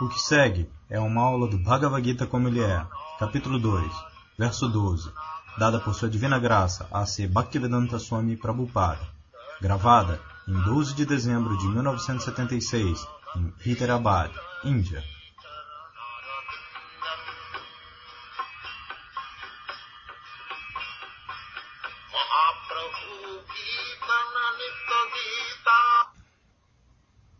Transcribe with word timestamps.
O 0.00 0.08
que 0.08 0.18
segue 0.18 0.68
é 0.90 0.98
uma 1.00 1.22
aula 1.22 1.46
do 1.46 1.56
Bhagavad 1.56 2.04
Gita 2.04 2.26
como 2.26 2.48
ele 2.48 2.60
é, 2.60 2.84
capítulo 3.18 3.58
2, 3.58 3.90
verso 4.36 4.68
12, 4.68 5.10
dada 5.56 5.78
por 5.78 5.94
sua 5.94 6.10
divina 6.10 6.38
graça 6.38 6.86
a 6.92 7.06
C. 7.06 7.26
Bhaktivedanta 7.26 7.98
Swami 7.98 8.36
Prabhupada, 8.36 9.06
gravada 9.60 10.20
em 10.46 10.60
12 10.60 10.94
de 10.94 11.06
dezembro 11.06 11.56
de 11.56 11.66
1976, 11.68 13.06
em 13.36 13.54
Hyderabad, 13.60 14.30
Índia. 14.64 15.02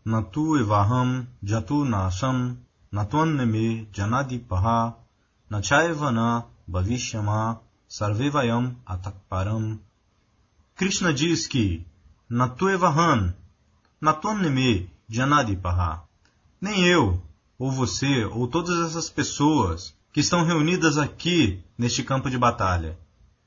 न 0.08 0.22
तु 0.34 0.44
इवाहम 0.58 1.10
जतु 1.52 1.82
नाशम 1.94 2.38
न 2.94 3.04
त्वन्न 3.10 3.48
मे 3.52 3.66
जनादिपहा 3.96 4.78
न 5.52 5.60
चैव 5.70 6.08
न 6.18 6.30
भविष्यमा 6.76 7.40
सर्वे 7.98 8.28
vayam 8.30 8.74
atakparam. 8.86 9.78
Krishna 10.76 11.12
diz 11.12 11.46
que 11.48 11.84
Natuevahan, 12.30 13.34
Natonneme 14.00 14.88
Janadipaha. 15.08 16.04
Nem 16.60 16.84
eu, 16.86 17.20
ou 17.58 17.72
você, 17.72 18.24
ou 18.26 18.46
todas 18.46 18.78
essas 18.86 19.10
pessoas 19.10 19.92
que 20.12 20.20
estão 20.20 20.44
reunidas 20.44 20.96
aqui 20.96 21.60
neste 21.76 22.04
campo 22.04 22.30
de 22.30 22.38
batalha. 22.38 22.96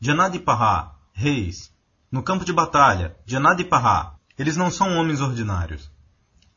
Janadipaha, 0.01 0.95
reis. 1.13 1.71
No 2.11 2.21
campo 2.21 2.43
de 2.43 2.51
batalha, 2.51 3.15
Janadipaha, 3.25 4.19
eles 4.37 4.57
não 4.57 4.69
são 4.69 4.97
homens 4.97 5.21
ordinários. 5.21 5.89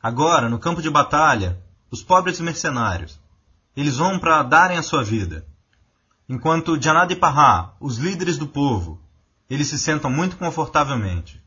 Agora, 0.02 0.50
no 0.50 0.58
campo 0.58 0.82
de 0.82 0.90
batalha, 0.90 1.62
os 1.92 2.02
pobres 2.02 2.40
mercenários. 2.40 3.20
Eles 3.76 3.98
vão 3.98 4.18
para 4.18 4.42
darem 4.42 4.78
a 4.78 4.84
sua 4.84 5.04
vida. 5.04 5.46
Enquanto 6.28 6.82
Janad 6.82 7.12
e 7.12 7.16
Pará, 7.16 7.74
os 7.80 7.98
líderes 7.98 8.38
do 8.38 8.48
povo, 8.48 9.00
eles 9.50 9.68
se 9.68 9.78
sentam 9.78 10.10
muito 10.10 10.38
confortavelmente. 10.38 11.44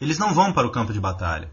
Eles 0.00 0.18
não 0.18 0.32
vão 0.32 0.52
para 0.52 0.66
o 0.66 0.70
campo 0.70 0.92
de 0.92 1.00
batalha. 1.00 1.50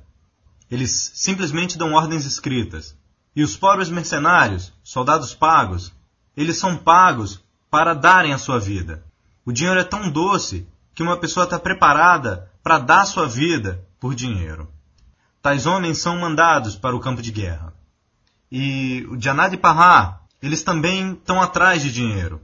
Eles 0.69 1.11
simplesmente 1.15 1.77
dão 1.77 1.93
ordens 1.93 2.25
escritas. 2.25 2.95
E 3.35 3.41
os 3.41 3.57
pobres 3.57 3.89
mercenários, 3.89 4.71
soldados 4.83 5.33
pagos, 5.33 5.91
eles 6.37 6.57
são 6.57 6.77
pagos 6.77 7.41
para 7.71 7.95
darem 7.95 8.33
a 8.33 8.37
sua 8.37 8.59
vida. 8.59 9.03
O 9.45 9.51
dinheiro 9.51 9.79
é 9.79 9.83
tão 9.83 10.11
doce 10.11 10.67
que 10.93 11.01
uma 11.01 11.17
pessoa 11.17 11.45
está 11.45 11.57
preparada 11.57 12.51
para 12.61 12.77
dar 12.77 13.05
sua 13.05 13.27
vida 13.27 13.83
por 13.99 14.13
dinheiro. 14.13 14.71
Tais 15.43 15.65
homens 15.65 15.97
são 15.97 16.17
mandados 16.17 16.77
para 16.77 16.95
o 16.95 17.01
campo 17.01 17.21
de 17.21 17.29
guerra. 17.29 17.73
E 18.49 19.05
o 19.09 19.19
Janad 19.19 19.53
Pará, 19.57 20.21
eles 20.41 20.63
também 20.63 21.11
estão 21.11 21.41
atrás 21.41 21.81
de 21.81 21.91
dinheiro. 21.91 22.39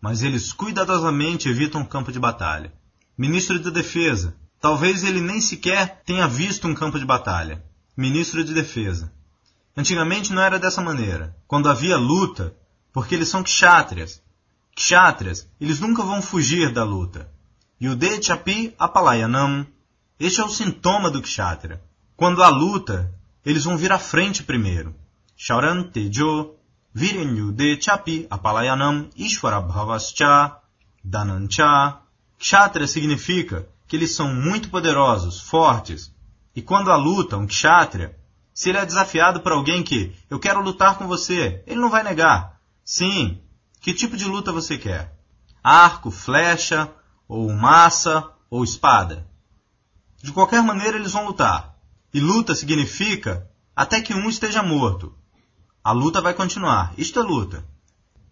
Mas 0.00 0.22
eles 0.22 0.52
cuidadosamente 0.52 1.48
evitam 1.48 1.82
o 1.82 1.86
campo 1.86 2.12
de 2.12 2.20
batalha. 2.20 2.72
Ministro 3.18 3.58
da 3.58 3.70
Defesa, 3.70 4.36
talvez 4.60 5.02
ele 5.02 5.20
nem 5.20 5.40
sequer 5.40 6.00
tenha 6.06 6.28
visto 6.28 6.68
um 6.68 6.74
campo 6.76 6.96
de 6.96 7.04
batalha. 7.04 7.60
Ministro 7.96 8.44
de 8.44 8.54
Defesa. 8.54 9.12
Antigamente 9.76 10.32
não 10.32 10.42
era 10.42 10.60
dessa 10.60 10.80
maneira. 10.80 11.36
Quando 11.48 11.68
havia 11.68 11.96
luta, 11.96 12.54
porque 12.92 13.16
eles 13.16 13.28
são 13.28 13.42
kshatrias. 13.42 14.22
Kshatrias, 14.76 15.48
eles 15.60 15.80
nunca 15.80 16.04
vão 16.04 16.22
fugir 16.22 16.72
da 16.72 16.84
luta. 16.84 17.28
Yude 17.82 18.22
Chapi 18.22 18.76
Apalayanam. 18.78 19.66
Este 20.20 20.40
é 20.40 20.44
o 20.44 20.48
sintoma 20.48 21.10
do 21.10 21.20
kshatriya. 21.20 21.82
Quando 22.22 22.40
há 22.40 22.48
luta, 22.48 23.12
eles 23.44 23.64
vão 23.64 23.76
vir 23.76 23.90
à 23.90 23.98
frente 23.98 24.44
primeiro. 24.44 24.94
Shauran 25.36 25.82
Tejo, 25.82 26.54
Virenyu 26.94 27.50
De 27.50 27.76
Chapi, 27.82 28.28
Apalayanam, 28.30 29.10
Ishwara 29.16 29.60
Bhavascha, 29.60 30.56
Danancha. 31.02 31.98
Kshatriya 32.38 32.86
significa 32.86 33.68
que 33.88 33.96
eles 33.96 34.14
são 34.14 34.32
muito 34.32 34.70
poderosos, 34.70 35.40
fortes. 35.40 36.14
E 36.54 36.62
quando 36.62 36.92
há 36.92 36.96
luta, 36.96 37.36
um 37.36 37.44
kshatriya, 37.44 38.16
se 38.54 38.68
ele 38.68 38.78
é 38.78 38.86
desafiado 38.86 39.40
por 39.40 39.50
alguém 39.50 39.82
que 39.82 40.14
eu 40.30 40.38
quero 40.38 40.62
lutar 40.62 40.96
com 40.98 41.08
você, 41.08 41.64
ele 41.66 41.80
não 41.80 41.90
vai 41.90 42.04
negar. 42.04 42.60
Sim, 42.84 43.42
que 43.80 43.92
tipo 43.92 44.16
de 44.16 44.26
luta 44.26 44.52
você 44.52 44.78
quer? 44.78 45.12
Arco, 45.60 46.12
flecha, 46.12 46.88
ou 47.26 47.52
massa, 47.52 48.30
ou 48.48 48.62
espada? 48.62 49.26
De 50.22 50.30
qualquer 50.30 50.62
maneira, 50.62 50.96
eles 50.96 51.10
vão 51.10 51.26
lutar. 51.26 51.71
E 52.14 52.20
luta 52.20 52.54
significa 52.54 53.48
até 53.74 54.00
que 54.00 54.12
um 54.12 54.28
esteja 54.28 54.62
morto. 54.62 55.14
A 55.82 55.92
luta 55.92 56.20
vai 56.20 56.34
continuar. 56.34 56.92
Isto 56.98 57.20
é 57.20 57.22
luta. 57.22 57.64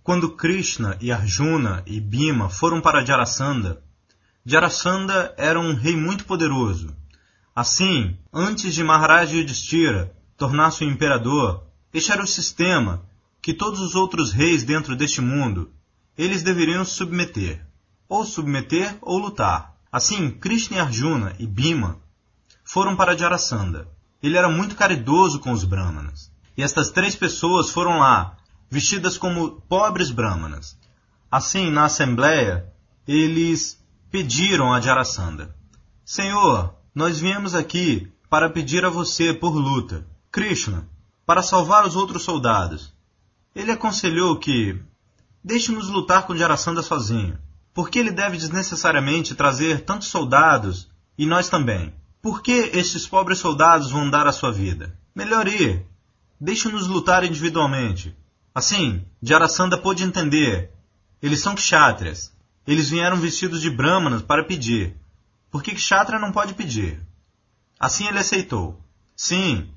Quando 0.02 0.36
Krishna 0.36 0.98
e 1.00 1.10
Arjuna 1.10 1.82
e 1.86 1.98
Bhima 1.98 2.50
foram 2.50 2.80
para 2.80 3.04
Jarasandha, 3.04 3.82
Jarasandha 4.44 5.34
era 5.38 5.58
um 5.58 5.74
rei 5.74 5.96
muito 5.96 6.26
poderoso. 6.26 6.94
Assim, 7.56 8.18
antes 8.32 8.74
de 8.74 8.84
Maharaj 8.84 9.34
Yudhishthira 9.34 10.14
tornar-se 10.36 10.84
o 10.84 10.88
imperador, 10.88 11.66
este 11.92 12.12
era 12.12 12.22
o 12.22 12.26
sistema 12.26 13.02
que 13.40 13.54
todos 13.54 13.80
os 13.80 13.94
outros 13.94 14.30
reis 14.30 14.62
dentro 14.62 14.94
deste 14.94 15.22
mundo, 15.22 15.70
eles 16.18 16.42
deveriam 16.42 16.84
submeter. 16.84 17.66
Ou 18.06 18.26
submeter 18.26 18.98
ou 19.00 19.18
lutar. 19.18 19.74
Assim, 19.90 20.30
Krishna 20.30 20.76
e 20.76 20.80
Arjuna 20.80 21.34
e 21.38 21.46
Bhima 21.46 21.98
foram 22.72 22.94
para 22.94 23.18
Jarasandha. 23.18 23.88
Ele 24.22 24.36
era 24.38 24.48
muito 24.48 24.76
caridoso 24.76 25.40
com 25.40 25.50
os 25.50 25.64
brahmanas. 25.64 26.30
E 26.56 26.62
estas 26.62 26.88
três 26.88 27.16
pessoas 27.16 27.70
foram 27.70 27.98
lá, 27.98 28.36
vestidas 28.70 29.18
como 29.18 29.60
pobres 29.62 30.12
brahmanas. 30.12 30.78
Assim, 31.28 31.68
na 31.68 31.86
assembleia, 31.86 32.72
eles 33.08 33.76
pediram 34.08 34.72
a 34.72 34.80
Jarasandha: 34.80 35.52
Senhor, 36.04 36.72
nós 36.94 37.18
viemos 37.18 37.56
aqui 37.56 38.08
para 38.28 38.48
pedir 38.48 38.84
a 38.84 38.88
você 38.88 39.34
por 39.34 39.50
luta. 39.50 40.06
Krishna, 40.30 40.88
para 41.26 41.42
salvar 41.42 41.84
os 41.84 41.96
outros 41.96 42.22
soldados. 42.22 42.94
Ele 43.52 43.72
aconselhou 43.72 44.38
que 44.38 44.80
deixe-nos 45.42 45.88
lutar 45.88 46.24
com 46.24 46.36
Jarasandha 46.36 46.82
sozinho. 46.82 47.36
Porque 47.74 47.98
ele 47.98 48.12
deve 48.12 48.36
desnecessariamente 48.36 49.34
trazer 49.34 49.80
tantos 49.80 50.06
soldados 50.06 50.88
e 51.18 51.26
nós 51.26 51.48
também? 51.48 51.92
Por 52.22 52.42
que 52.42 52.70
estes 52.74 53.06
pobres 53.06 53.38
soldados 53.38 53.90
vão 53.90 54.10
dar 54.10 54.26
a 54.26 54.32
sua 54.32 54.52
vida? 54.52 54.98
Melhor 55.14 55.48
ir. 55.48 55.86
Deixe-nos 56.38 56.86
lutar 56.86 57.24
individualmente. 57.24 58.14
Assim, 58.54 59.04
Jarasandha 59.22 59.78
pôde 59.78 60.04
entender. 60.04 60.70
Eles 61.22 61.40
são 61.40 61.54
kshatrias. 61.54 62.32
Eles 62.66 62.90
vieram 62.90 63.16
vestidos 63.16 63.62
de 63.62 63.70
brahmanas 63.70 64.22
para 64.22 64.44
pedir. 64.44 64.96
Por 65.50 65.62
que 65.62 65.74
kshatriya 65.74 66.20
não 66.20 66.30
pode 66.30 66.54
pedir? 66.54 67.00
Assim 67.78 68.06
ele 68.06 68.18
aceitou. 68.18 68.78
Sim. 69.16 69.70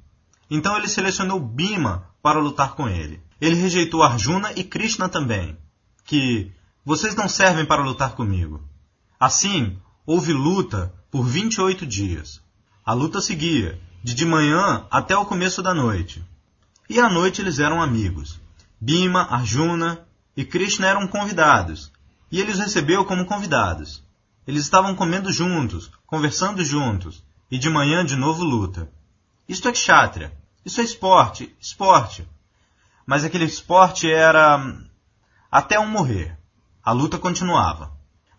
Então 0.49 0.77
ele 0.77 0.89
selecionou 0.89 1.39
Bima 1.39 2.09
para 2.21 2.39
lutar 2.39 2.75
com 2.75 2.89
ele. 2.89 3.21
Ele 3.39 3.55
rejeitou 3.55 4.03
Arjuna 4.03 4.51
e 4.55 4.63
Krishna 4.63 5.07
também. 5.07 5.57
Que 6.03 6.51
vocês 6.83 7.15
não 7.15 7.29
servem 7.29 7.65
para 7.65 7.83
lutar 7.83 8.15
comigo. 8.15 8.61
Assim, 9.17 9.79
houve 10.05 10.33
luta 10.33 10.93
por 11.13 11.27
28 11.27 11.85
dias. 11.85 12.41
A 12.83 12.91
luta 12.91 13.21
seguia, 13.21 13.79
de 14.03 14.15
de 14.15 14.25
manhã 14.25 14.87
até 14.89 15.15
o 15.15 15.27
começo 15.27 15.61
da 15.61 15.71
noite. 15.71 16.25
E 16.89 16.99
à 16.99 17.07
noite 17.07 17.39
eles 17.39 17.59
eram 17.59 17.79
amigos. 17.79 18.41
Bima, 18.81 19.21
Arjuna 19.29 20.07
e 20.35 20.43
Krishna 20.43 20.87
eram 20.87 21.07
convidados, 21.07 21.91
e 22.31 22.41
ele 22.41 22.51
os 22.51 22.57
recebeu 22.57 23.05
como 23.05 23.27
convidados. 23.27 24.03
Eles 24.47 24.63
estavam 24.63 24.95
comendo 24.95 25.31
juntos, 25.31 25.91
conversando 26.07 26.65
juntos, 26.65 27.23
e 27.51 27.59
de 27.59 27.69
manhã 27.69 28.03
de 28.03 28.15
novo 28.15 28.43
luta. 28.43 28.89
Isto 29.47 29.69
é 29.69 29.71
kshatriya. 29.71 30.33
Isso 30.65 30.81
é 30.81 30.83
esporte, 30.83 31.55
esporte. 31.61 32.27
Mas 33.05 33.23
aquele 33.23 33.45
esporte 33.45 34.11
era 34.11 34.57
hum, 34.57 34.83
até 35.51 35.79
um 35.79 35.87
morrer. 35.87 36.35
A 36.83 36.91
luta 36.91 37.19
continuava. 37.19 37.91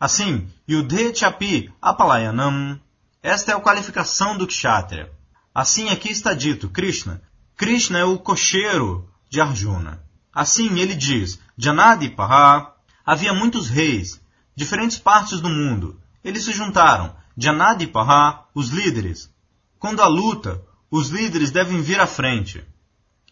Assim, 0.04 0.46
Yudhe 0.68 1.14
Chapi 1.14 1.72
Apalayanam. 1.80 2.78
Esta 3.22 3.52
é 3.52 3.54
a 3.54 3.58
qualificação 3.58 4.36
do 4.36 4.46
Kshatriya. 4.46 5.10
Assim 5.54 5.88
aqui 5.88 6.10
está 6.10 6.34
dito, 6.34 6.68
Krishna. 6.68 7.22
Krishna 7.56 8.00
é 8.00 8.04
o 8.04 8.18
cocheiro 8.18 9.08
de 9.30 9.40
Arjuna. 9.40 10.04
Assim 10.30 10.78
ele 10.78 10.94
diz, 10.94 11.40
Janadi 11.56 12.10
Paha. 12.10 12.74
Havia 13.06 13.32
muitos 13.32 13.70
reis, 13.70 14.20
diferentes 14.54 14.98
partes 14.98 15.40
do 15.40 15.48
mundo. 15.48 15.98
Eles 16.22 16.44
se 16.44 16.52
juntaram, 16.52 17.16
Janadi 17.34 17.86
Paha, 17.86 18.44
os 18.54 18.68
líderes. 18.68 19.30
Quando 19.78 20.02
há 20.02 20.06
luta, 20.06 20.62
os 20.90 21.08
líderes 21.08 21.50
devem 21.50 21.80
vir 21.80 21.98
à 21.98 22.06
frente. 22.06 22.62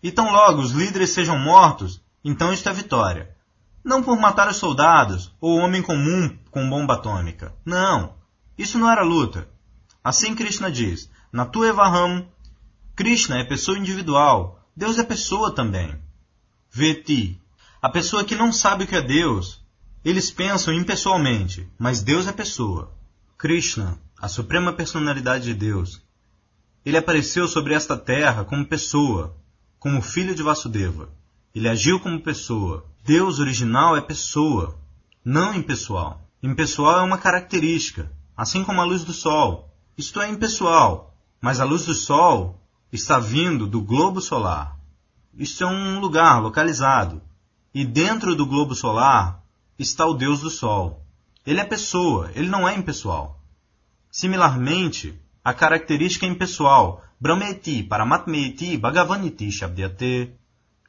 E 0.02 0.10
tão 0.10 0.32
logo 0.32 0.62
os 0.62 0.70
líderes 0.70 1.10
sejam 1.10 1.38
mortos, 1.38 2.00
então 2.24 2.50
isto 2.50 2.66
é 2.66 2.72
vitória. 2.72 3.36
Não 3.84 4.02
por 4.02 4.16
matar 4.18 4.48
os 4.48 4.56
soldados 4.56 5.34
ou 5.40 5.58
o 5.58 5.62
homem 5.62 5.82
comum 5.82 6.38
com 6.50 6.68
bomba 6.68 6.94
atômica. 6.94 7.54
Não. 7.64 8.14
Isso 8.56 8.78
não 8.78 8.90
era 8.90 9.02
luta. 9.02 9.48
Assim 10.04 10.34
Krishna 10.34 10.70
diz: 10.70 11.10
Natu 11.32 11.64
Evaham. 11.64 12.26
Krishna 12.94 13.38
é 13.38 13.44
pessoa 13.44 13.78
individual. 13.78 14.60
Deus 14.76 14.98
é 14.98 15.02
pessoa 15.02 15.54
também. 15.54 15.98
Veti. 16.70 17.40
A 17.80 17.88
pessoa 17.88 18.24
que 18.24 18.36
não 18.36 18.52
sabe 18.52 18.84
o 18.84 18.86
que 18.86 18.94
é 18.94 19.02
Deus, 19.02 19.60
eles 20.04 20.30
pensam 20.30 20.72
impessoalmente, 20.72 21.68
mas 21.78 22.02
Deus 22.02 22.26
é 22.28 22.32
pessoa. 22.32 22.92
Krishna, 23.36 23.98
a 24.20 24.28
suprema 24.28 24.72
personalidade 24.72 25.44
de 25.44 25.54
Deus. 25.54 26.00
Ele 26.84 26.96
apareceu 26.96 27.48
sobre 27.48 27.74
esta 27.74 27.96
terra 27.96 28.44
como 28.44 28.66
pessoa, 28.66 29.36
como 29.78 30.00
filho 30.00 30.34
de 30.34 30.42
Vasudeva. 30.42 31.08
Ele 31.54 31.68
agiu 31.68 31.98
como 31.98 32.20
pessoa. 32.20 32.86
Deus 33.04 33.38
original 33.38 33.96
é 33.96 34.00
pessoa, 34.00 34.78
não 35.24 35.54
impessoal. 35.54 36.20
Impessoal 36.42 37.00
é 37.00 37.02
uma 37.02 37.18
característica, 37.18 38.10
assim 38.36 38.62
como 38.62 38.80
a 38.80 38.84
luz 38.84 39.04
do 39.04 39.12
sol. 39.12 39.68
Isto 39.98 40.20
é 40.20 40.28
impessoal, 40.28 41.14
mas 41.40 41.60
a 41.60 41.64
luz 41.64 41.84
do 41.84 41.94
sol 41.94 42.60
está 42.92 43.18
vindo 43.18 43.66
do 43.66 43.82
globo 43.82 44.20
solar. 44.20 44.78
Isto 45.34 45.64
é 45.64 45.66
um 45.66 45.98
lugar 45.98 46.40
localizado. 46.40 47.22
E 47.74 47.84
dentro 47.84 48.36
do 48.36 48.46
globo 48.46 48.74
solar 48.74 49.42
está 49.78 50.06
o 50.06 50.14
Deus 50.14 50.40
do 50.40 50.50
Sol. 50.50 51.02
Ele 51.46 51.58
é 51.58 51.64
pessoa, 51.64 52.30
ele 52.34 52.48
não 52.48 52.68
é 52.68 52.76
impessoal. 52.76 53.40
Similarmente, 54.10 55.18
a 55.42 55.54
característica 55.54 56.26
impessoal, 56.26 57.02
Brahmeti, 57.18 57.82
Paramatmeti, 57.82 58.76
Bhagavaniti, 58.76 59.50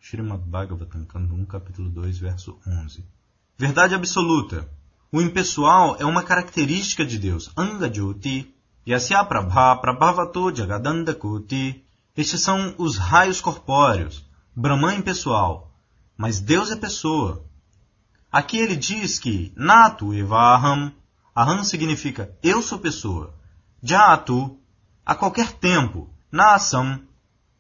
Srimad 0.04 0.42
Bhagavatam, 0.42 1.06
Canto 1.06 1.34
1, 1.34 1.46
capítulo 1.46 1.90
2, 1.90 2.18
verso 2.18 2.60
11. 2.68 3.06
Verdade 3.58 3.96
absoluta. 3.96 4.70
O 5.10 5.22
impessoal 5.22 5.96
é 5.98 6.04
uma 6.04 6.22
característica 6.22 7.06
de 7.06 7.18
Deus. 7.18 7.50
Anga 7.56 7.92
Jyoti, 7.92 8.54
Yasya 8.86 9.24
Prabha, 9.24 9.78
Prabhavato 9.78 10.54
Jagadanda 10.54 11.16
Koti. 11.16 11.86
Estes 12.18 12.42
são 12.42 12.76
os 12.78 12.98
raios 12.98 13.40
corpóreos. 13.40 14.30
Brahman 14.54 14.98
impessoal. 14.98 15.72
Mas 16.18 16.42
Deus 16.42 16.70
é 16.70 16.76
pessoa. 16.76 17.46
Aqui 18.30 18.58
ele 18.58 18.76
diz 18.76 19.18
que 19.18 19.54
Natu 19.56 20.14
Evaham, 20.14 20.92
Aham 21.36 21.64
significa 21.64 22.38
eu 22.44 22.62
sou 22.62 22.78
pessoa. 22.78 23.34
Jatu, 23.82 24.60
a 25.06 25.16
qualquer 25.16 25.54
tempo. 25.54 26.10
Nasam, 26.30 27.00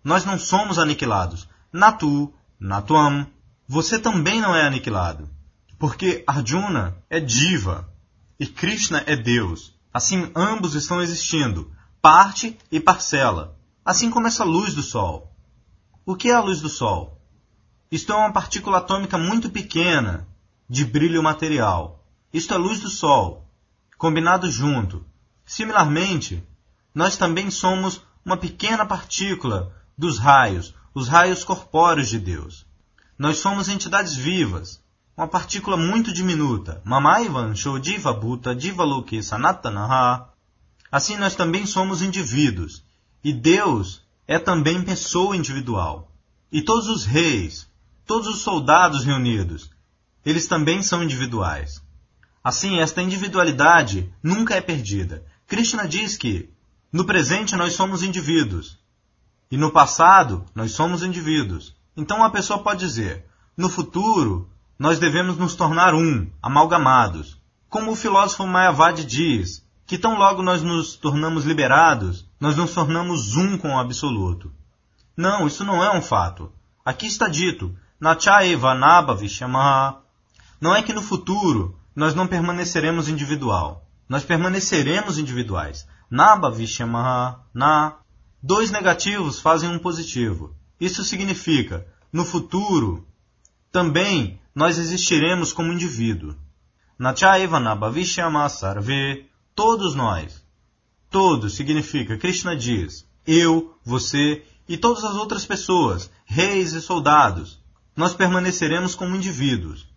nós 0.03 0.25
não 0.25 0.37
somos 0.37 0.77
aniquilados. 0.77 1.47
Natu, 1.73 2.31
Natuam, 2.59 3.25
você 3.67 3.97
também 3.97 4.39
não 4.39 4.55
é 4.55 4.61
aniquilado. 4.61 5.27
Porque 5.79 6.23
Arjuna 6.27 6.95
é 7.09 7.19
diva 7.19 7.91
e 8.39 8.45
Krishna 8.45 9.03
é 9.07 9.15
Deus. 9.15 9.73
Assim, 9.91 10.31
ambos 10.35 10.75
estão 10.75 11.01
existindo, 11.01 11.71
parte 11.99 12.59
e 12.71 12.79
parcela, 12.79 13.57
assim 13.83 14.11
como 14.11 14.27
essa 14.27 14.43
luz 14.43 14.75
do 14.75 14.83
Sol. 14.83 15.35
O 16.05 16.15
que 16.15 16.29
é 16.29 16.35
a 16.35 16.41
luz 16.41 16.61
do 16.61 16.69
Sol? 16.69 17.19
Isto 17.91 18.13
é 18.13 18.15
uma 18.15 18.31
partícula 18.31 18.77
atômica 18.77 19.17
muito 19.17 19.49
pequena, 19.49 20.27
de 20.69 20.85
brilho 20.85 21.23
material. 21.23 22.05
Isto 22.31 22.53
é 22.53 22.57
luz 22.57 22.81
do 22.81 22.89
Sol, 22.89 23.49
combinado 23.97 24.49
junto. 24.49 25.03
Similarmente, 25.43 26.47
nós 26.93 27.17
também 27.17 27.49
somos 27.49 28.01
uma 28.23 28.37
pequena 28.37 28.85
partícula 28.85 29.75
dos 29.97 30.19
raios, 30.19 30.73
os 30.93 31.07
raios 31.07 31.43
corpóreos 31.43 32.09
de 32.09 32.19
Deus. 32.19 32.65
Nós 33.17 33.37
somos 33.37 33.69
entidades 33.69 34.15
vivas, 34.15 34.81
uma 35.15 35.27
partícula 35.27 35.77
muito 35.77 36.11
diminuta. 36.11 36.81
Mamaivan 36.83 37.55
Shodiva 37.55 38.11
Bhuta 38.13 38.55
Divaloke 38.55 39.21
Sanatanaha. 39.21 40.29
Assim 40.91 41.17
nós 41.17 41.35
também 41.35 41.65
somos 41.65 42.01
indivíduos. 42.01 42.83
E 43.23 43.31
Deus 43.31 44.01
é 44.27 44.39
também 44.39 44.81
pessoa 44.83 45.35
individual. 45.35 46.11
E 46.51 46.61
todos 46.61 46.87
os 46.87 47.05
reis, 47.05 47.67
todos 48.05 48.27
os 48.27 48.41
soldados 48.41 49.03
reunidos, 49.03 49.69
eles 50.25 50.47
também 50.47 50.81
são 50.81 51.03
individuais. 51.03 51.81
Assim, 52.43 52.79
esta 52.79 53.01
individualidade 53.01 54.11
nunca 54.21 54.55
é 54.55 54.61
perdida. 54.61 55.23
Krishna 55.47 55.87
diz 55.87 56.17
que 56.17 56.49
no 56.91 57.05
presente 57.05 57.55
nós 57.55 57.73
somos 57.73 58.03
indivíduos 58.03 58.77
e 59.51 59.57
no 59.57 59.71
passado 59.71 60.45
nós 60.55 60.71
somos 60.71 61.03
indivíduos. 61.03 61.75
Então 61.95 62.17
uma 62.17 62.31
pessoa 62.31 62.63
pode 62.63 62.79
dizer: 62.79 63.25
no 63.55 63.69
futuro 63.69 64.49
nós 64.77 64.99
devemos 64.99 65.37
nos 65.37 65.55
tornar 65.55 65.93
um, 65.93 66.29
amalgamados. 66.41 67.37
Como 67.69 67.91
o 67.91 67.95
filósofo 67.95 68.45
Mayavadi 68.45 69.05
diz, 69.05 69.63
que 69.85 69.97
tão 69.97 70.17
logo 70.17 70.41
nós 70.41 70.61
nos 70.61 70.95
tornamos 70.95 71.45
liberados, 71.45 72.27
nós 72.39 72.55
nos 72.55 72.73
tornamos 72.73 73.35
um 73.35 73.57
com 73.57 73.69
o 73.69 73.79
absoluto. 73.79 74.51
Não, 75.15 75.45
isso 75.45 75.63
não 75.63 75.83
é 75.83 75.95
um 75.95 76.01
fato. 76.01 76.51
Aqui 76.83 77.05
está 77.05 77.27
dito: 77.27 77.75
Nachaeva 77.99 78.73
Naba 78.73 79.15
Vishamaha. 79.15 79.97
Não 80.59 80.75
é 80.75 80.81
que 80.81 80.93
no 80.93 81.01
futuro 81.01 81.77
nós 81.95 82.15
não 82.15 82.27
permaneceremos 82.27 83.07
individual. 83.07 83.85
Nós 84.09 84.23
permaneceremos 84.23 85.17
individuais. 85.17 85.87
Naba 86.09 86.49
Vishamaha 86.49 87.39
Na. 87.53 87.97
Dois 88.45 88.69
negativos 88.71 89.39
fazem 89.39 89.69
um 89.69 89.79
positivo. 89.79 90.53
Isso 90.77 91.01
significa, 91.01 91.87
no 92.11 92.25
futuro, 92.25 93.07
também 93.71 94.37
nós 94.53 94.77
existiremos 94.77 95.53
como 95.53 95.71
indivíduo. 95.71 96.35
Nachaiva 96.99 97.57
Nabhavishyama 97.57 98.49
Sarve, 98.49 99.27
todos 99.55 99.95
nós. 99.95 100.43
Todos 101.09 101.55
significa, 101.55 102.17
Krishna 102.17 102.53
diz, 102.53 103.07
eu, 103.25 103.77
você 103.81 104.43
e 104.67 104.75
todas 104.75 105.05
as 105.05 105.15
outras 105.15 105.45
pessoas, 105.45 106.11
reis 106.25 106.73
e 106.73 106.81
soldados. 106.81 107.63
Nós 107.95 108.13
permaneceremos 108.13 108.93
como 108.93 109.15
indivíduos. 109.15 109.87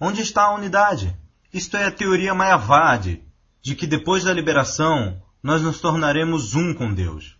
Onde 0.00 0.22
está 0.22 0.44
a 0.44 0.54
unidade? 0.54 1.14
Isto 1.52 1.76
é 1.76 1.84
a 1.84 1.92
teoria 1.92 2.32
Mayavadi, 2.32 3.22
de 3.60 3.74
que 3.74 3.86
depois 3.86 4.24
da 4.24 4.32
liberação 4.32 5.20
nós 5.42 5.60
nos 5.60 5.80
tornaremos 5.80 6.54
um 6.54 6.72
com 6.72 6.94
Deus. 6.94 7.38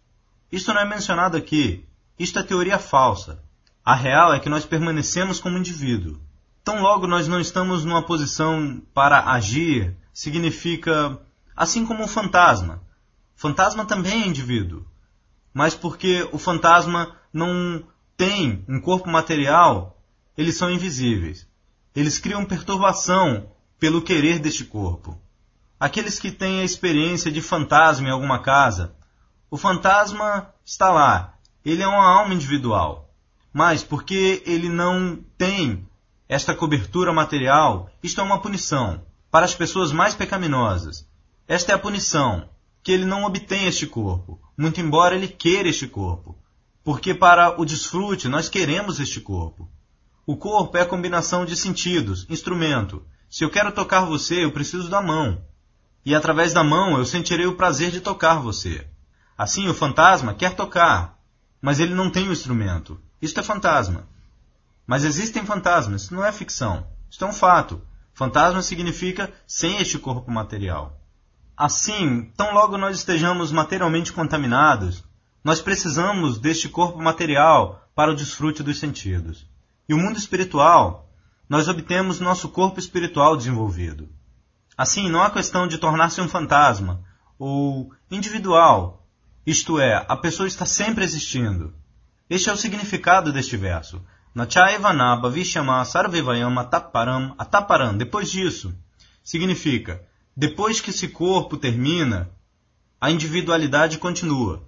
Isto 0.51 0.75
não 0.75 0.81
é 0.81 0.85
mencionado 0.85 1.37
aqui. 1.37 1.87
Isto 2.19 2.39
é 2.39 2.43
teoria 2.43 2.79
falsa. 2.79 3.43
A 3.85 3.95
real 3.95 4.35
é 4.35 4.41
que 4.41 4.49
nós 4.49 4.65
permanecemos 4.65 5.41
como 5.41 5.59
indivíduo. 5.59 6.21
Tão 6.63 6.83
logo 6.83 7.07
nós 7.07 7.27
não 7.27 7.41
estamos 7.41 7.85
numa 7.85 8.05
posição 8.05 8.83
para 8.93 9.31
agir, 9.33 9.97
significa 10.13 11.19
assim 11.57 11.87
como 11.87 12.03
um 12.03 12.09
fantasma. 12.09 12.83
Fantasma 13.35 13.87
também 13.87 14.23
é 14.23 14.27
indivíduo. 14.27 14.85
Mas 15.55 15.75
porque 15.75 16.29
o 16.33 16.39
fantasma 16.39 17.17
não 17.33 17.83
tem 18.17 18.65
um 18.69 18.81
corpo 18.81 19.09
material, 19.09 19.99
eles 20.37 20.57
são 20.57 20.71
invisíveis. 20.71 21.49
Eles 21.95 22.19
criam 22.19 22.45
perturbação 22.45 23.51
pelo 23.79 24.03
querer 24.03 24.39
deste 24.39 24.65
corpo. 24.65 25.19
Aqueles 25.79 26.19
que 26.19 26.31
têm 26.31 26.61
a 26.61 26.65
experiência 26.65 27.33
de 27.33 27.41
fantasma 27.41 28.09
em 28.09 28.11
alguma 28.11 28.41
casa, 28.41 28.95
o 29.51 29.57
fantasma 29.57 30.55
está 30.65 30.91
lá, 30.91 31.35
ele 31.65 31.83
é 31.83 31.89
uma 31.89 32.21
alma 32.21 32.33
individual. 32.33 33.11
Mas 33.53 33.83
porque 33.83 34.43
ele 34.47 34.69
não 34.69 35.19
tem 35.37 35.89
esta 36.29 36.55
cobertura 36.55 37.13
material, 37.13 37.91
isto 38.01 38.21
é 38.21 38.25
uma 38.25 38.41
punição 38.41 39.03
para 39.29 39.45
as 39.45 39.55
pessoas 39.55 39.91
mais 39.91 40.15
pecaminosas. 40.15 41.05
Esta 41.49 41.73
é 41.73 41.75
a 41.75 41.79
punição, 41.79 42.49
que 42.81 42.93
ele 42.93 43.05
não 43.05 43.25
obtém 43.25 43.67
este 43.67 43.89
corpo, 43.89 44.41
muito 44.57 44.81
embora 44.81 45.17
ele 45.17 45.27
queira 45.27 45.69
este 45.69 45.89
corpo. 45.89 46.39
Porque 46.85 47.13
para 47.13 47.61
o 47.61 47.65
desfrute 47.65 48.29
nós 48.29 48.49
queremos 48.49 49.01
este 49.01 49.21
corpo. 49.21 49.69
O 50.25 50.37
corpo 50.37 50.77
é 50.79 50.83
a 50.83 50.87
combinação 50.87 51.45
de 51.45 51.57
sentidos, 51.57 52.25
instrumento. 52.31 53.03
Se 53.29 53.43
eu 53.43 53.51
quero 53.51 53.73
tocar 53.73 54.05
você, 54.05 54.45
eu 54.45 54.53
preciso 54.53 54.89
da 54.89 55.03
mão. 55.03 55.43
E 56.07 56.15
através 56.15 56.53
da 56.53 56.63
mão 56.63 56.97
eu 56.97 57.05
sentirei 57.05 57.47
o 57.47 57.57
prazer 57.57 57.91
de 57.91 58.01
tocar 58.01 58.41
você. 58.41 58.87
Assim, 59.41 59.67
o 59.69 59.75
fantasma 59.75 60.35
quer 60.35 60.55
tocar, 60.55 61.19
mas 61.63 61.81
ele 61.81 61.95
não 61.95 62.11
tem 62.11 62.29
o 62.29 62.33
instrumento. 62.33 63.01
Isto 63.23 63.41
é 63.41 63.43
fantasma. 63.43 64.07
Mas 64.87 65.03
existem 65.03 65.47
fantasmas, 65.47 66.03
isso 66.03 66.15
não 66.15 66.23
é 66.23 66.31
ficção. 66.31 66.87
Isto 67.11 67.25
é 67.25 67.29
um 67.29 67.33
fato. 67.33 67.81
Fantasma 68.13 68.61
significa 68.61 69.33
sem 69.47 69.79
este 69.79 69.99
corpo 69.99 70.31
material. 70.31 71.01
Assim, 71.57 72.31
tão 72.37 72.53
logo 72.53 72.77
nós 72.77 72.99
estejamos 72.99 73.51
materialmente 73.51 74.13
contaminados, 74.13 75.03
nós 75.43 75.59
precisamos 75.59 76.39
deste 76.39 76.69
corpo 76.69 77.01
material 77.01 77.89
para 77.95 78.11
o 78.11 78.15
desfrute 78.15 78.63
dos 78.63 78.79
sentidos. 78.79 79.49
E 79.89 79.95
o 79.95 79.99
mundo 79.99 80.19
espiritual, 80.19 81.09
nós 81.49 81.67
obtemos 81.67 82.21
nosso 82.21 82.51
corpo 82.51 82.79
espiritual 82.79 83.39
desenvolvido. 83.39 84.07
Assim, 84.77 85.09
não 85.09 85.23
há 85.23 85.31
questão 85.31 85.67
de 85.67 85.79
tornar-se 85.79 86.21
um 86.21 86.29
fantasma 86.29 87.03
ou 87.39 87.91
individual, 88.11 89.00
isto 89.51 89.81
é, 89.81 90.05
a 90.09 90.17
pessoa 90.17 90.47
está 90.47 90.65
sempre 90.65 91.03
existindo. 91.03 91.75
Este 92.29 92.49
é 92.49 92.53
o 92.53 92.57
significado 92.57 93.33
deste 93.33 93.57
verso. 93.57 94.01
Nachaivanaba 94.33 95.29
Vishama 95.29 95.85
Sarvivayam 95.85 96.57
Ataparam 96.57 97.35
Ataparam. 97.37 97.97
Depois 97.97 98.31
disso, 98.31 98.73
significa, 99.25 100.07
depois 100.37 100.81
que 100.81 100.91
esse 100.91 101.09
corpo 101.09 101.57
termina, 101.57 102.31
a 103.01 103.11
individualidade 103.11 103.99
continua. 103.99 104.63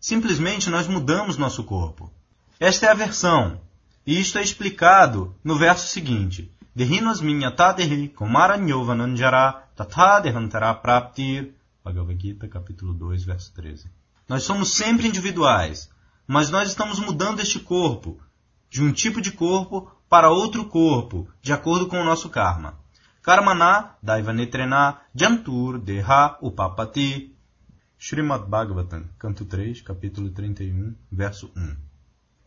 Simplesmente 0.00 0.68
nós 0.68 0.88
mudamos 0.88 1.36
nosso 1.36 1.62
corpo. 1.62 2.12
Esta 2.58 2.86
é 2.86 2.90
a 2.90 2.94
versão, 2.94 3.60
e 4.04 4.18
isto 4.18 4.36
é 4.36 4.42
explicado 4.42 5.32
no 5.44 5.54
verso 5.54 5.86
seguinte. 5.86 6.50
Dehinos 6.74 7.20
minyatadehi 7.20 8.08
kumaranyovananjara 8.08 9.68
tatadehantara 9.76 10.74
praptir. 10.74 11.54
Bhagavad 11.84 12.20
Gita, 12.20 12.48
capítulo 12.48 12.92
2, 12.94 13.24
verso 13.24 13.52
13. 13.54 13.97
Nós 14.28 14.42
somos 14.42 14.74
sempre 14.74 15.08
individuais, 15.08 15.88
mas 16.26 16.50
nós 16.50 16.68
estamos 16.68 16.98
mudando 16.98 17.40
este 17.40 17.58
corpo, 17.58 18.20
de 18.68 18.82
um 18.82 18.92
tipo 18.92 19.22
de 19.22 19.32
corpo 19.32 19.90
para 20.08 20.30
outro 20.30 20.66
corpo, 20.66 21.26
de 21.40 21.52
acordo 21.52 21.86
com 21.86 21.98
o 21.98 22.04
nosso 22.04 22.28
karma. 22.28 22.78
Karmana 23.22 23.96
Daivanetrena 24.02 25.00
Jantur 25.14 25.78
Deha 25.78 26.38
Upapati. 26.42 27.34
Srimad 27.98 28.46
Bhagavatam, 28.46 29.06
canto 29.18 29.44
3, 29.44 29.80
capítulo 29.80 30.30
31, 30.30 30.94
verso 31.10 31.50
1. 31.56 31.76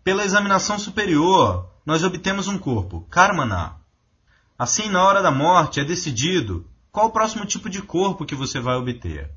Pela 0.03 0.23
examinação 0.23 0.79
superior, 0.79 1.69
nós 1.85 2.03
obtemos 2.03 2.47
um 2.47 2.57
corpo, 2.57 3.05
Karmana. 3.09 3.75
Assim, 4.57 4.87
na 4.89 5.03
hora 5.03 5.21
da 5.21 5.31
morte, 5.31 5.79
é 5.79 5.83
decidido 5.83 6.65
qual 6.91 7.07
o 7.07 7.11
próximo 7.11 7.45
tipo 7.45 7.69
de 7.69 7.81
corpo 7.81 8.25
que 8.25 8.35
você 8.35 8.59
vai 8.59 8.75
obter. 8.75 9.29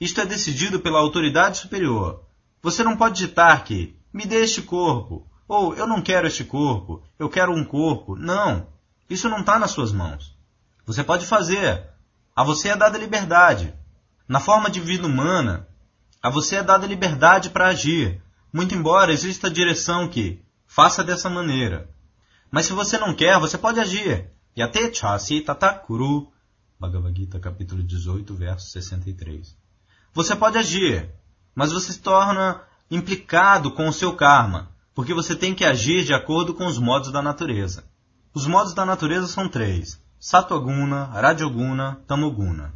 Isto 0.00 0.22
é 0.22 0.26
decidido 0.26 0.80
pela 0.80 0.98
autoridade 0.98 1.58
superior. 1.58 2.24
Você 2.62 2.82
não 2.82 2.96
pode 2.96 3.18
ditar 3.18 3.64
que 3.64 3.96
me 4.12 4.24
dê 4.24 4.42
este 4.42 4.62
corpo, 4.62 5.26
ou 5.46 5.74
eu 5.74 5.86
não 5.86 6.00
quero 6.00 6.26
este 6.26 6.44
corpo, 6.44 7.02
eu 7.18 7.28
quero 7.28 7.52
um 7.52 7.64
corpo. 7.64 8.16
Não, 8.16 8.66
isso 9.08 9.28
não 9.28 9.40
está 9.40 9.58
nas 9.58 9.72
suas 9.72 9.92
mãos. 9.92 10.36
Você 10.86 11.04
pode 11.04 11.26
fazer. 11.26 11.88
A 12.34 12.42
você 12.42 12.70
é 12.70 12.76
dada 12.76 12.96
liberdade. 12.96 13.74
Na 14.26 14.40
forma 14.40 14.70
de 14.70 14.80
vida 14.80 15.06
humana, 15.06 15.68
a 16.22 16.30
você 16.30 16.56
é 16.56 16.62
dada 16.62 16.86
liberdade 16.86 17.50
para 17.50 17.68
agir, 17.68 18.22
muito 18.52 18.74
embora 18.74 19.12
exista 19.12 19.48
a 19.48 19.52
direção 19.52 20.08
que 20.08 20.42
faça 20.66 21.04
dessa 21.04 21.28
maneira. 21.28 21.90
Mas 22.50 22.66
se 22.66 22.72
você 22.72 22.96
não 22.96 23.14
quer, 23.14 23.38
você 23.38 23.58
pode 23.58 23.80
agir. 23.80 24.30
Yate 24.56 24.94
chasi 24.94 25.40
tatakuru 25.40 26.32
Bhagavad 26.80 27.14
Gita, 27.14 27.38
capítulo 27.38 27.82
18, 27.82 28.34
verso 28.34 28.70
63. 28.70 29.54
Você 30.12 30.34
pode 30.34 30.58
agir, 30.58 31.08
mas 31.54 31.72
você 31.72 31.92
se 31.92 32.00
torna 32.00 32.62
implicado 32.90 33.70
com 33.70 33.88
o 33.88 33.92
seu 33.92 34.16
karma, 34.16 34.70
porque 34.94 35.14
você 35.14 35.36
tem 35.36 35.54
que 35.54 35.64
agir 35.64 36.04
de 36.04 36.12
acordo 36.12 36.52
com 36.52 36.66
os 36.66 36.78
modos 36.78 37.12
da 37.12 37.22
natureza. 37.22 37.84
Os 38.34 38.46
modos 38.46 38.74
da 38.74 38.84
natureza 38.84 39.26
são 39.26 39.48
três: 39.48 40.02
Satoguna, 40.18 41.04
Rajoguna, 41.04 42.00
Tamoguna. 42.06 42.74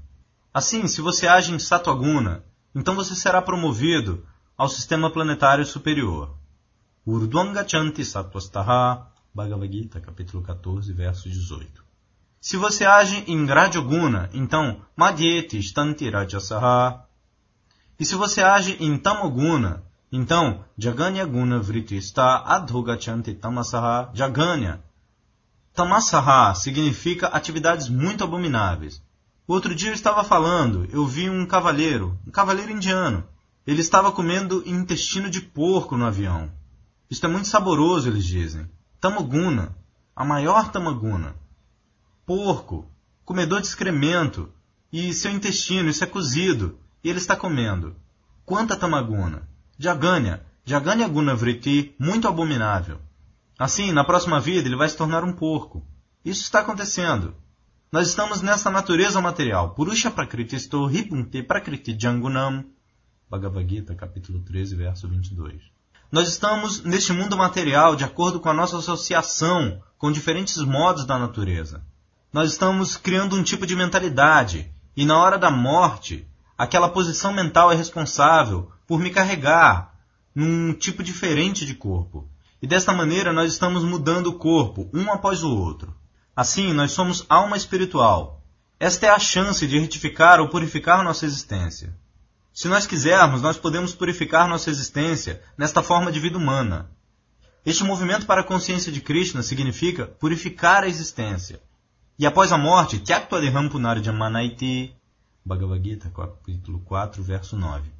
Assim, 0.52 0.86
se 0.86 1.00
você 1.00 1.26
age 1.26 1.52
em 1.52 1.58
Satoguna, 1.58 2.44
então 2.74 2.94
você 2.94 3.14
será 3.14 3.42
promovido 3.42 4.24
ao 4.56 4.68
sistema 4.68 5.10
planetário 5.10 5.66
superior. 5.66 6.36
Urdwangachanti 7.04 8.04
Satvastaha, 8.04 9.08
Bhagavad 9.34 9.70
Gita, 9.70 10.00
capítulo 10.00 10.42
14, 10.44 10.92
verso 10.92 11.28
18. 11.28 11.84
Se 12.40 12.56
você 12.56 12.84
age 12.84 13.24
em 13.26 13.44
Rajoguna, 13.46 14.30
então 14.32 14.80
Madhyeti 14.96 15.58
Stanti 15.58 16.08
Rajasaha. 16.08 17.04
E 17.98 18.04
se 18.04 18.14
você 18.14 18.42
age 18.42 18.76
em 18.80 18.96
Tamoguna, 18.98 19.82
então 20.10 20.64
Jaganya 20.76 21.24
Guna 21.24 21.58
Vritista 21.60 22.42
Adhogachanti 22.44 23.34
Tamasaha 23.34 24.10
Jaganya. 24.14 24.82
Tamasaha 25.72 26.54
significa 26.54 27.28
atividades 27.28 27.88
muito 27.88 28.24
abomináveis. 28.24 29.02
Outro 29.46 29.74
dia 29.74 29.90
eu 29.90 29.94
estava 29.94 30.24
falando, 30.24 30.88
eu 30.90 31.06
vi 31.06 31.28
um 31.28 31.46
cavaleiro, 31.46 32.18
um 32.26 32.30
cavaleiro 32.30 32.72
indiano. 32.72 33.24
Ele 33.66 33.80
estava 33.80 34.12
comendo 34.12 34.62
intestino 34.66 35.28
de 35.28 35.40
porco 35.40 35.96
no 35.96 36.06
avião. 36.06 36.50
Isto 37.10 37.26
é 37.26 37.28
muito 37.28 37.48
saboroso, 37.48 38.08
eles 38.08 38.24
dizem. 38.24 38.68
Tamoguna, 39.00 39.76
a 40.14 40.24
maior 40.24 40.70
tamaguna 40.70 41.34
porco, 42.26 42.90
comedor 43.24 43.60
de 43.60 43.66
excremento, 43.66 44.50
e 44.92 45.12
seu 45.12 45.30
intestino, 45.30 45.90
isso 45.90 46.04
é 46.04 46.06
cozido, 46.06 46.78
e 47.04 47.10
ele 47.10 47.18
está 47.18 47.36
comendo. 47.36 47.94
Quanta 48.44 48.74
tamaguna! 48.76 49.46
Jaganya, 49.78 50.44
Jaganya 50.64 51.06
Guna 51.06 51.34
Vriti, 51.34 51.94
muito 51.98 52.26
abominável. 52.26 52.98
Assim, 53.58 53.92
na 53.92 54.02
próxima 54.02 54.40
vida, 54.40 54.66
ele 54.66 54.76
vai 54.76 54.88
se 54.88 54.96
tornar 54.96 55.22
um 55.22 55.32
porco. 55.32 55.86
Isso 56.24 56.42
está 56.42 56.60
acontecendo. 56.60 57.34
Nós 57.92 58.08
estamos 58.08 58.40
nessa 58.40 58.70
natureza 58.70 59.20
material. 59.20 59.74
Purusha 59.74 60.10
Prakriti 60.10 60.58
Sto 60.58 60.90
Hipunte 60.90 61.42
Prakriti 61.42 61.94
Jangunam. 61.96 62.64
Bhagavad 63.30 63.68
Gita, 63.68 63.94
capítulo 63.94 64.40
13, 64.40 64.74
verso 64.74 65.06
22. 65.06 65.62
Nós 66.10 66.28
estamos 66.28 66.82
neste 66.82 67.12
mundo 67.12 67.36
material 67.36 67.94
de 67.94 68.04
acordo 68.04 68.40
com 68.40 68.48
a 68.48 68.54
nossa 68.54 68.78
associação 68.78 69.82
com 69.98 70.10
diferentes 70.10 70.56
modos 70.58 71.04
da 71.04 71.18
natureza 71.18 71.84
nós 72.34 72.50
estamos 72.50 72.96
criando 72.96 73.36
um 73.36 73.44
tipo 73.44 73.64
de 73.64 73.76
mentalidade, 73.76 74.68
e 74.96 75.06
na 75.06 75.16
hora 75.16 75.38
da 75.38 75.52
morte, 75.52 76.26
aquela 76.56 76.88
posição 76.88 77.32
mental 77.32 77.70
é 77.70 77.74
responsável 77.74 78.70
por 78.86 79.00
me 79.00 79.10
carregar 79.10 79.94
num 80.34 80.72
tipo 80.72 81.02
diferente 81.02 81.64
de 81.64 81.74
corpo. 81.74 82.28
E 82.60 82.66
desta 82.66 82.92
maneira 82.92 83.32
nós 83.32 83.52
estamos 83.52 83.84
mudando 83.84 84.28
o 84.28 84.38
corpo, 84.38 84.88
um 84.92 85.12
após 85.12 85.42
o 85.42 85.54
outro. 85.54 85.94
Assim, 86.34 86.72
nós 86.72 86.92
somos 86.92 87.24
alma 87.28 87.56
espiritual. 87.56 88.42
Esta 88.80 89.06
é 89.06 89.10
a 89.10 89.18
chance 89.18 89.66
de 89.66 89.78
retificar 89.78 90.40
ou 90.40 90.48
purificar 90.48 91.04
nossa 91.04 91.24
existência. 91.24 91.94
Se 92.52 92.68
nós 92.68 92.86
quisermos, 92.86 93.42
nós 93.42 93.56
podemos 93.56 93.94
purificar 93.94 94.48
nossa 94.48 94.70
existência 94.70 95.42
nesta 95.58 95.82
forma 95.82 96.10
de 96.10 96.20
vida 96.20 96.38
humana. 96.38 96.90
Este 97.66 97.82
movimento 97.82 98.26
para 98.26 98.42
a 98.42 98.44
consciência 98.44 98.92
de 98.92 99.00
Krishna 99.00 99.42
significa 99.42 100.06
purificar 100.06 100.84
a 100.84 100.88
existência. 100.88 101.60
E 102.18 102.26
após 102.26 102.52
a 102.52 102.58
morte, 102.58 102.98
Tyaktva 102.98 103.40
Manaiti, 104.12 104.94
Bhagavad 105.46 105.84
Gita, 105.84 106.08
capítulo 106.08 106.80
4, 106.80 107.22
verso 107.22 107.54
9. 107.54 107.90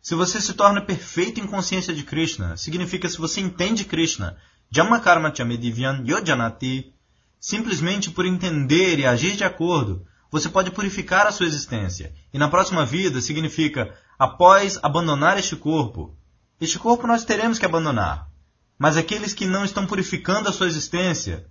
Se 0.00 0.14
você 0.14 0.40
se 0.40 0.54
torna 0.54 0.80
perfeito 0.80 1.38
em 1.38 1.46
consciência 1.46 1.92
de 1.92 2.02
Krishna, 2.02 2.56
significa 2.56 3.06
se 3.10 3.18
você 3.18 3.42
entende 3.42 3.84
Krishna, 3.84 4.38
Jamakarma 4.70 5.30
Chamedivyan 5.34 6.02
Yojanati, 6.06 6.94
simplesmente 7.38 8.10
por 8.10 8.24
entender 8.24 8.98
e 8.98 9.04
agir 9.04 9.36
de 9.36 9.44
acordo, 9.44 10.06
você 10.30 10.48
pode 10.48 10.70
purificar 10.70 11.26
a 11.26 11.30
sua 11.30 11.44
existência. 11.44 12.14
E 12.32 12.38
na 12.38 12.48
próxima 12.48 12.86
vida 12.86 13.20
significa 13.20 13.94
após 14.18 14.78
abandonar 14.82 15.38
este 15.38 15.56
corpo. 15.56 16.16
Este 16.58 16.78
corpo 16.78 17.06
nós 17.06 17.22
teremos 17.22 17.58
que 17.58 17.66
abandonar. 17.66 18.30
Mas 18.78 18.96
aqueles 18.96 19.34
que 19.34 19.44
não 19.44 19.62
estão 19.62 19.86
purificando 19.86 20.48
a 20.48 20.52
sua 20.52 20.68
existência, 20.68 21.46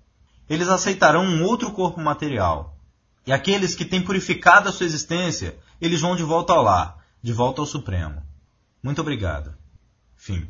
eles 0.50 0.68
aceitarão 0.68 1.24
um 1.24 1.44
outro 1.44 1.72
corpo 1.74 2.02
material. 2.02 2.75
E 3.26 3.32
aqueles 3.32 3.74
que 3.74 3.86
têm 3.86 4.02
purificado 4.02 4.70
a 4.70 4.72
sua 4.72 4.86
existência, 4.86 5.58
eles 5.82 6.02
vão 6.02 6.16
de 6.16 6.24
volta 6.24 6.54
ao 6.54 6.64
lar, 6.64 7.04
de 7.22 7.34
volta 7.34 7.62
ao 7.62 7.66
Supremo. 7.66 8.22
Muito 8.84 9.02
obrigado. 9.02 9.56
Fim. 10.16 10.48